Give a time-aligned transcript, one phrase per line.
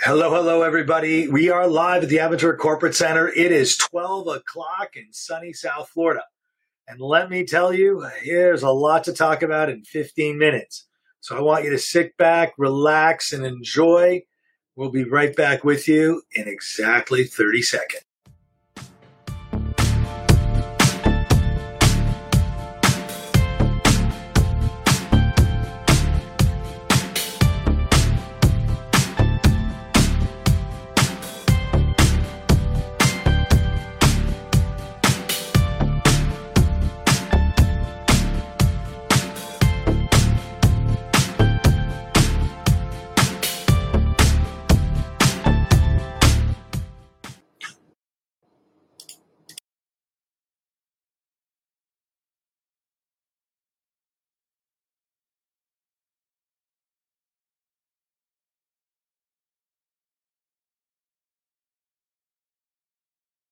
[0.00, 1.26] Hello, hello, everybody.
[1.26, 3.26] We are live at the Aventura Corporate Center.
[3.26, 6.22] It is 12 o'clock in sunny South Florida.
[6.86, 10.86] And let me tell you, there's a lot to talk about in 15 minutes.
[11.18, 14.22] So I want you to sit back, relax, and enjoy.
[14.76, 18.04] We'll be right back with you in exactly 30 seconds.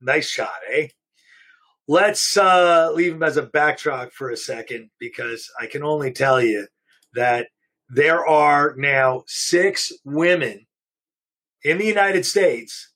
[0.00, 0.88] Nice shot, eh?
[1.88, 6.40] Let's uh, leave him as a backdrop for a second because I can only tell
[6.40, 6.66] you
[7.14, 7.48] that
[7.88, 10.66] there are now six women
[11.64, 12.92] in the United States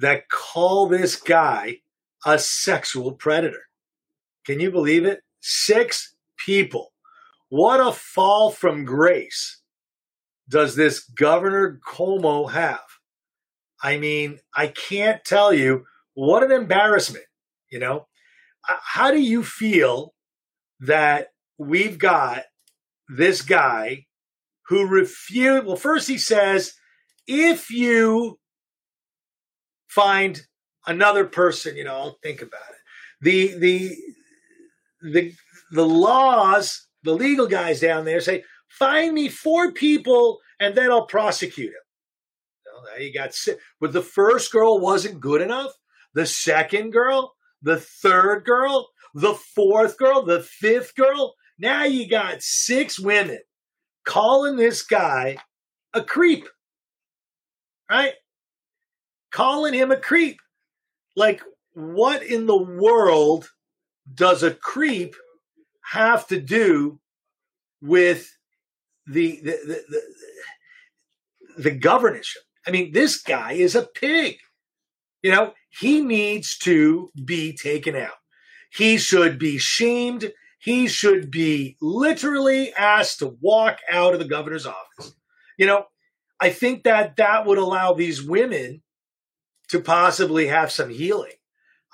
[0.00, 1.78] that call this guy
[2.26, 3.62] a sexual predator.
[4.44, 5.20] Can you believe it?
[5.40, 6.92] Six people.
[7.48, 9.60] What a fall from grace
[10.48, 12.84] does this Governor Cuomo have?
[13.82, 17.24] I mean, I can't tell you what an embarrassment.
[17.70, 18.06] You know,
[18.68, 20.14] uh, how do you feel
[20.80, 22.42] that we've got
[23.08, 24.06] this guy
[24.68, 25.66] who refused?
[25.66, 26.74] Well, first he says,
[27.26, 28.38] if you
[29.88, 30.42] find
[30.86, 32.76] another person, you know, I'll think about it.
[33.20, 33.96] The the
[35.12, 35.32] the
[35.72, 41.06] the laws, the legal guys down there say, find me four people and then I'll
[41.06, 41.74] prosecute him.
[42.72, 43.60] Well, now you got six.
[43.80, 45.72] But the first girl wasn't good enough
[46.14, 51.34] the second girl, the third girl, the fourth girl, the fifth girl.
[51.58, 53.40] Now you got six women
[54.04, 55.36] calling this guy
[55.92, 56.48] a creep,
[57.90, 58.14] right?
[59.30, 60.38] Calling him a creep.
[61.16, 61.42] Like,
[61.72, 63.48] what in the world
[64.12, 65.14] does a creep
[65.84, 67.00] have to do
[67.80, 68.36] with
[69.06, 72.42] the the the, the, the governorship?
[72.66, 74.38] I mean, this guy is a pig.
[75.22, 78.18] You know, he needs to be taken out.
[78.70, 80.32] He should be shamed.
[80.58, 85.14] He should be literally asked to walk out of the governor's office.
[85.58, 85.86] You know,
[86.40, 88.82] I think that that would allow these women
[89.68, 91.32] to possibly have some healing.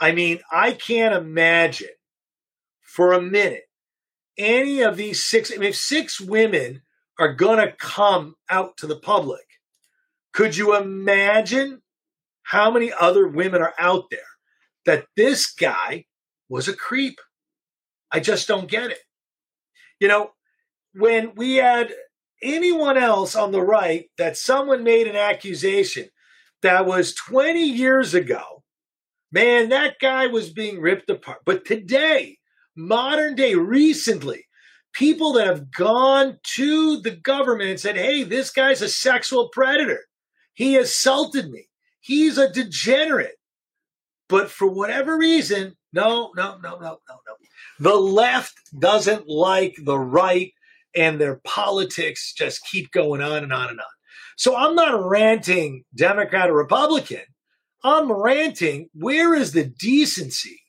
[0.00, 1.88] I mean, I can't imagine
[2.80, 3.64] for a minute
[4.38, 6.82] any of these six, I mean, if six women
[7.18, 9.44] are going to come out to the public,
[10.32, 11.82] could you imagine
[12.50, 14.18] how many other women are out there
[14.84, 16.04] that this guy
[16.48, 17.20] was a creep?
[18.10, 18.98] I just don't get it.
[20.00, 20.32] You know,
[20.92, 21.92] when we had
[22.42, 26.08] anyone else on the right that someone made an accusation
[26.62, 28.64] that was 20 years ago,
[29.30, 31.42] man, that guy was being ripped apart.
[31.46, 32.36] But today,
[32.74, 34.44] modern day, recently,
[34.92, 40.00] people that have gone to the government and said, hey, this guy's a sexual predator.
[40.54, 41.69] He assaulted me.
[42.00, 43.36] He's a degenerate.
[44.28, 47.34] But for whatever reason, no, no, no, no, no, no.
[47.78, 50.52] The left doesn't like the right,
[50.94, 53.86] and their politics just keep going on and on and on.
[54.36, 57.22] So I'm not ranting Democrat or Republican.
[57.82, 60.60] I'm ranting where is the decency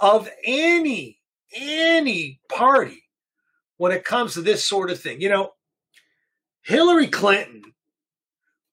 [0.00, 1.18] of any
[1.54, 3.02] any party
[3.76, 5.20] when it comes to this sort of thing.
[5.20, 5.50] You know,
[6.62, 7.62] Hillary Clinton,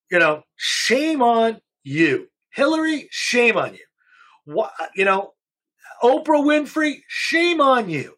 [0.09, 2.29] you know, shame on you.
[2.51, 3.85] Hillary, shame on you.
[4.45, 5.33] What, you know,
[6.03, 8.15] Oprah Winfrey, shame on you.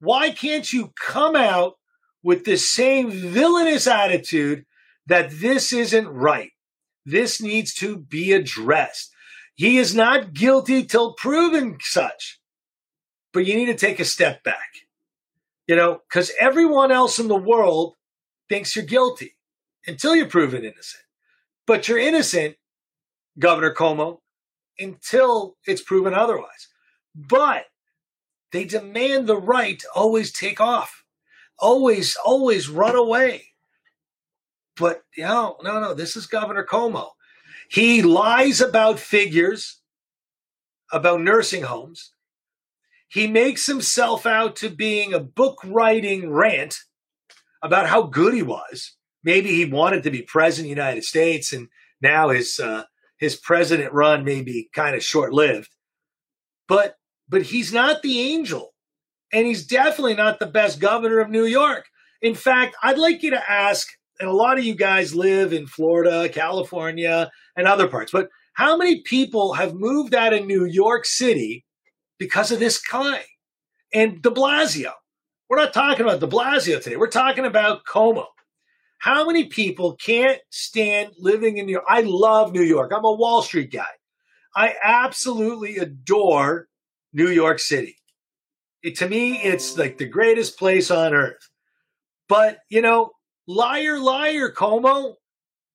[0.00, 1.74] Why can't you come out
[2.22, 4.64] with the same villainous attitude
[5.06, 6.52] that this isn't right?
[7.04, 9.12] This needs to be addressed.
[9.54, 12.40] He is not guilty till proven such.
[13.32, 14.68] But you need to take a step back,
[15.68, 17.94] you know, because everyone else in the world
[18.48, 19.36] thinks you're guilty
[19.86, 21.04] until you're proven innocent.
[21.66, 22.56] But you're innocent
[23.40, 24.18] Governor Cuomo
[24.78, 26.68] until it's proven otherwise.
[27.14, 27.66] But
[28.52, 31.04] they demand the right to always take off,
[31.58, 33.46] always, always run away.
[34.76, 37.10] But you know, no, no, this is Governor Cuomo.
[37.68, 39.80] He lies about figures,
[40.92, 42.12] about nursing homes.
[43.08, 46.78] He makes himself out to being a book writing rant
[47.62, 48.96] about how good he was.
[49.22, 51.68] Maybe he wanted to be president of the United States and
[52.00, 52.84] now his uh,
[53.20, 55.70] his president run may be kind of short lived,
[56.66, 56.96] but
[57.28, 58.74] but he's not the angel,
[59.32, 61.86] and he's definitely not the best governor of New York.
[62.20, 63.86] In fact, I'd like you to ask,
[64.18, 68.76] and a lot of you guys live in Florida, California, and other parts, but how
[68.76, 71.64] many people have moved out of New York City
[72.18, 73.24] because of this guy
[73.94, 74.92] and De Blasio?
[75.48, 76.96] We're not talking about De Blasio today.
[76.96, 78.26] We're talking about Cuomo.
[79.00, 81.86] How many people can't stand living in New York?
[81.88, 82.92] I love New York.
[82.94, 83.86] I'm a Wall Street guy.
[84.54, 86.68] I absolutely adore
[87.14, 87.96] New York City.
[88.82, 91.48] It, to me, it's like the greatest place on earth.
[92.28, 93.12] But, you know,
[93.48, 95.14] liar, liar, Cuomo,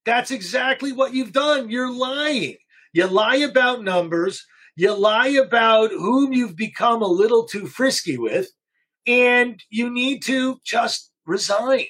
[0.05, 1.71] that's exactly what you've done.
[1.71, 2.57] You're lying.
[2.93, 4.45] You lie about numbers.
[4.75, 8.49] You lie about whom you've become a little too frisky with.
[9.07, 11.85] And you need to just resign.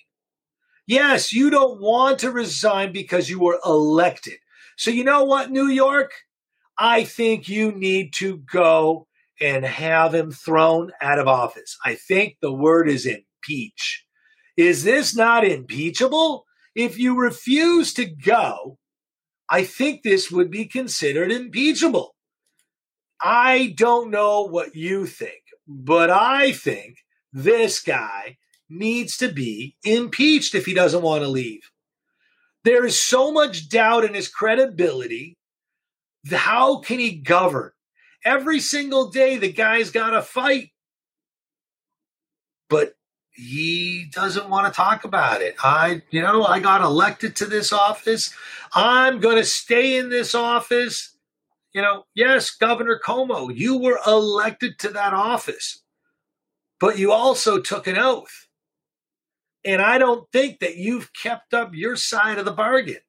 [0.87, 4.35] Yes, you don't want to resign because you were elected.
[4.77, 6.11] So, you know what, New York?
[6.77, 9.07] I think you need to go
[9.41, 11.77] and have him thrown out of office.
[11.83, 14.05] I think the word is impeach.
[14.57, 16.45] Is this not impeachable?
[16.75, 18.77] If you refuse to go,
[19.49, 22.15] I think this would be considered impeachable.
[23.21, 26.97] I don't know what you think, but I think
[27.31, 28.38] this guy
[28.69, 31.71] needs to be impeached if he doesn't want to leave.
[32.63, 35.38] There is so much doubt in his credibility.
[36.31, 37.71] How can he govern?
[38.23, 40.71] Every single day, the guy's got to fight.
[42.67, 42.95] But
[43.35, 45.56] he doesn't want to talk about it.
[45.63, 48.33] I, you know, I got elected to this office.
[48.73, 51.15] I'm going to stay in this office.
[51.73, 55.83] You know, yes, Governor Cuomo, you were elected to that office,
[56.79, 58.44] but you also took an oath.
[59.65, 63.00] And I don't think that you've kept up your side of the bargain.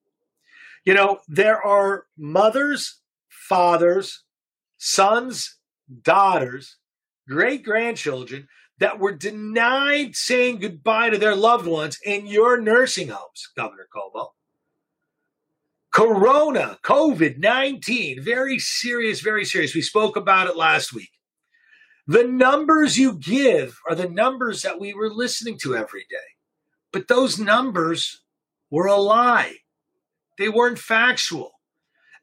[0.84, 4.24] You know, there are mothers, fathers,
[4.78, 5.58] sons,
[6.02, 6.76] daughters,
[7.28, 8.48] great grandchildren
[8.78, 14.28] that were denied saying goodbye to their loved ones in your nursing homes, Governor Cuomo.
[15.92, 19.74] Corona, COVID 19, very serious, very serious.
[19.74, 21.10] We spoke about it last week.
[22.06, 26.35] The numbers you give are the numbers that we were listening to every day.
[26.96, 28.22] But those numbers
[28.70, 29.56] were a lie,
[30.38, 31.52] they weren't factual.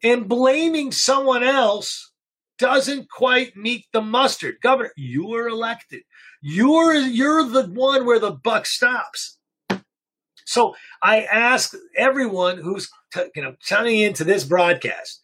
[0.01, 2.11] And blaming someone else
[2.57, 4.55] doesn't quite meet the mustard.
[4.63, 6.01] Governor, you were elected.
[6.41, 9.37] You're you're the one where the buck stops.
[10.43, 10.73] So
[11.03, 15.21] I ask everyone who's t- you know tuning into this broadcast,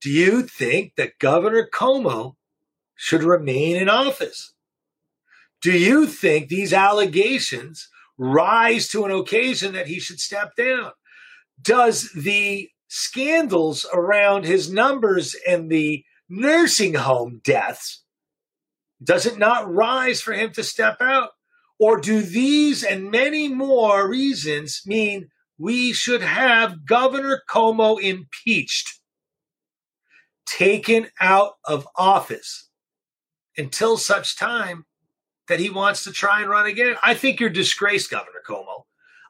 [0.00, 2.36] do you think that Governor Cuomo
[2.94, 4.54] should remain in office?
[5.60, 10.92] Do you think these allegations rise to an occasion that he should step down?
[11.60, 18.04] Does the scandals around his numbers and the nursing home deaths
[19.04, 21.30] does it not rise for him to step out?
[21.78, 25.28] Or do these and many more reasons mean
[25.58, 29.00] we should have Governor Cuomo impeached,
[30.46, 32.70] taken out of office
[33.56, 34.84] until such time
[35.48, 36.96] that he wants to try and run again?
[37.02, 38.84] I think you're disgraced, Governor Cuomo.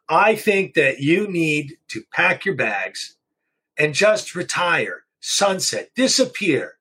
[0.08, 3.16] I think that you need to pack your bags
[3.78, 6.74] and just retire, sunset, disappear,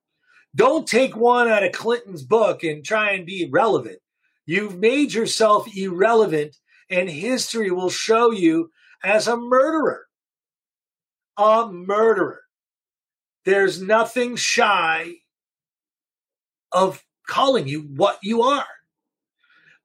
[0.55, 3.99] don't take one out of Clinton's book and try and be relevant.
[4.45, 6.57] You've made yourself irrelevant,
[6.89, 8.71] and history will show you
[9.03, 10.05] as a murderer.
[11.37, 12.41] A murderer.
[13.45, 15.15] There's nothing shy
[16.71, 18.67] of calling you what you are.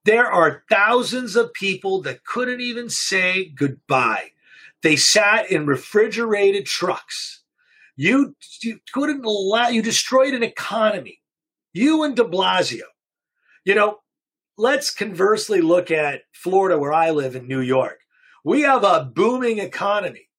[0.05, 4.31] There are thousands of people that couldn't even say goodbye.
[4.81, 7.39] They sat in refrigerated trucks
[7.99, 11.19] you, you couldn't allow, you destroyed an economy.
[11.73, 12.85] You and de Blasio.
[13.65, 13.97] You know,
[14.57, 17.99] let's conversely look at Florida, where I live in New York.
[18.45, 20.29] We have a booming economy.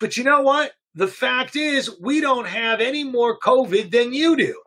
[0.00, 0.72] But you know what?
[0.94, 4.62] The fact is, we don't have any more COVID than you do.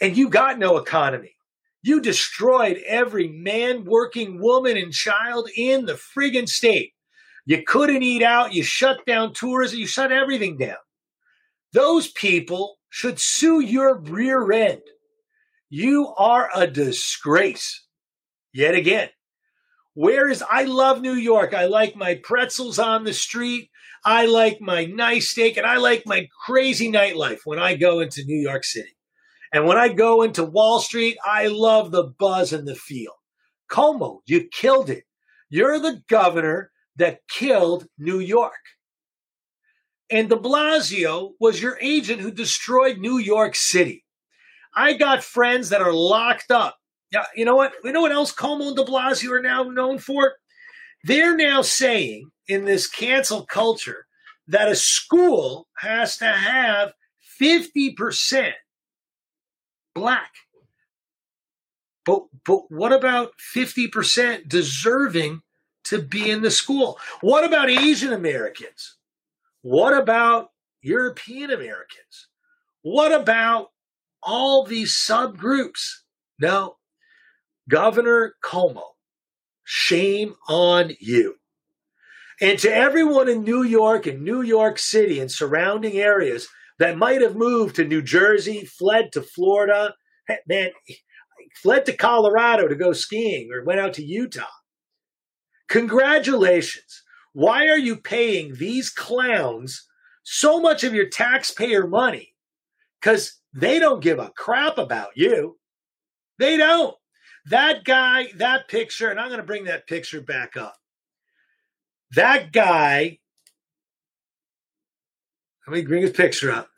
[0.00, 1.34] And you got no economy.
[1.82, 6.92] You destroyed every man, working woman, and child in the friggin' state.
[7.46, 8.52] You couldn't eat out.
[8.52, 9.78] You shut down tourism.
[9.78, 10.76] You shut everything down.
[11.72, 14.82] Those people should sue your rear end.
[15.70, 17.86] You are a disgrace.
[18.52, 19.10] Yet again,
[19.94, 21.54] where is I love New York.
[21.54, 23.70] I like my pretzels on the street.
[24.04, 28.24] I like my nice steak and I like my crazy nightlife when I go into
[28.24, 28.96] New York City.
[29.52, 33.12] And when I go into Wall Street, I love the buzz and the feel.
[33.70, 35.04] Cuomo, you killed it.
[35.50, 38.52] You're the governor that killed New York.
[40.10, 44.04] And de Blasio was your agent who destroyed New York City.
[44.74, 46.76] I got friends that are locked up.
[47.10, 47.72] Yeah, you know what?
[47.84, 50.34] You know what else Cuomo and de Blasio are now known for?
[51.04, 54.06] They're now saying in this cancel culture
[54.46, 56.92] that a school has to have
[57.40, 58.52] 50%
[59.94, 60.32] black.
[62.04, 65.42] But, but what about 50% deserving
[65.84, 66.98] to be in the school?
[67.20, 68.96] What about Asian Americans?
[69.62, 72.28] What about European Americans?
[72.82, 73.70] What about
[74.22, 75.98] all these subgroups?
[76.38, 76.76] No.
[77.68, 78.94] Governor Cuomo,
[79.64, 81.36] shame on you.
[82.40, 87.20] And to everyone in New York and New York City and surrounding areas that might
[87.20, 89.94] have moved to New Jersey, fled to Florida,
[90.48, 90.70] man,
[91.56, 94.44] fled to Colorado to go skiing or went out to Utah.
[95.68, 97.02] Congratulations.
[97.32, 99.86] Why are you paying these clowns
[100.22, 102.34] so much of your taxpayer money?
[103.00, 105.58] Because they don't give a crap about you.
[106.38, 106.94] They don't.
[107.46, 110.76] That guy, that picture, and I'm going to bring that picture back up.
[112.14, 113.18] That guy,
[115.68, 116.70] let me bring his picture up.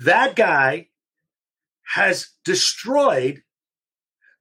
[0.00, 0.88] That guy
[1.94, 3.42] has destroyed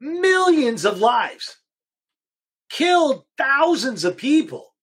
[0.01, 1.57] millions of lives,
[2.71, 4.73] killed thousands of people,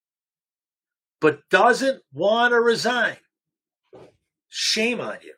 [1.20, 3.16] but doesn't want to resign.
[4.48, 5.34] Shame on you.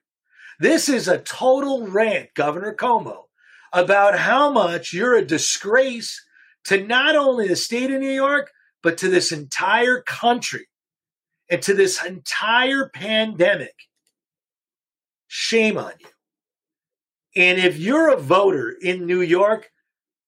[0.60, 3.24] This is a total rant, Governor Cuomo,
[3.72, 6.22] about how much you're a disgrace
[6.64, 8.50] to not only the state of New York,
[8.82, 10.66] but to this entire country
[11.50, 13.74] and to this entire pandemic.
[15.28, 17.42] Shame on you.
[17.42, 19.70] And if you're a voter in New York,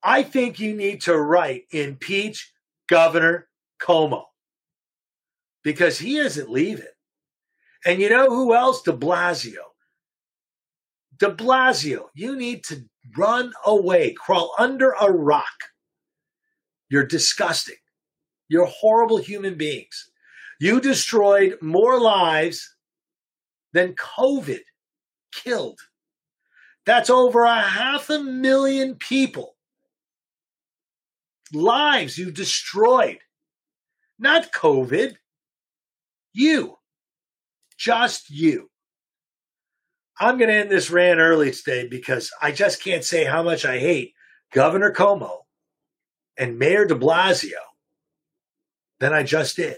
[0.02, 2.52] I think you need to write impeach
[2.88, 3.48] Governor
[3.80, 4.24] Cuomo
[5.64, 6.86] because he isn't leaving.
[7.84, 8.82] And you know who else?
[8.82, 9.64] De Blasio.
[11.18, 12.84] De Blasio, you need to
[13.16, 15.44] run away, crawl under a rock.
[16.90, 17.76] You're disgusting.
[18.48, 20.10] You're horrible human beings.
[20.58, 22.74] You destroyed more lives
[23.72, 24.60] than COVID
[25.32, 25.80] killed.
[26.84, 29.56] That's over a half a million people.
[31.52, 33.18] Lives you destroyed.
[34.18, 35.16] Not COVID.
[36.32, 36.78] You.
[37.76, 38.70] Just you.
[40.18, 43.64] I'm going to end this rant early today because I just can't say how much
[43.64, 44.14] I hate
[44.52, 45.42] Governor Cuomo
[46.36, 47.60] and Mayor de Blasio
[48.98, 49.76] than I just did.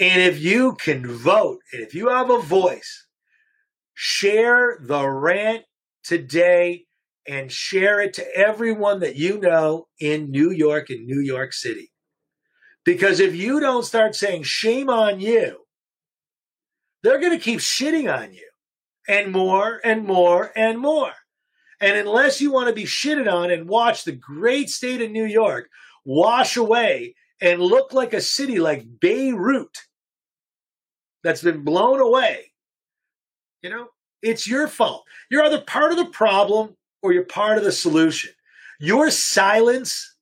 [0.00, 3.06] And if you can vote, and if you have a voice,
[3.94, 5.64] share the rant
[6.04, 6.84] today
[7.26, 11.90] and share it to everyone that you know in New York and New York City.
[12.84, 15.58] Because if you don't start saying shame on you,
[17.02, 18.48] they're going to keep shitting on you
[19.08, 21.12] and more and more and more.
[21.80, 25.26] And unless you want to be shitted on and watch the great state of New
[25.26, 25.68] York
[26.04, 29.76] wash away and look like a city like Beirut
[31.28, 32.52] that's been blown away,
[33.60, 33.88] you know,
[34.22, 35.04] it's your fault.
[35.30, 38.30] You're either part of the problem or you're part of the solution.
[38.80, 40.16] Your silence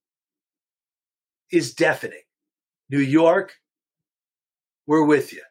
[1.53, 2.23] is deafening.
[2.91, 3.55] New York,
[4.89, 5.43] we're with you.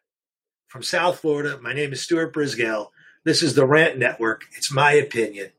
[0.67, 2.89] From South Florida, my name is Stuart Brisgel.
[3.23, 4.43] This is the Rant Network.
[4.57, 5.51] It's my opinion.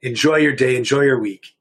[0.00, 0.76] Enjoy your day.
[0.76, 1.56] Enjoy your week.